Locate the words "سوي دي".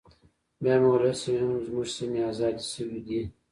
2.73-3.21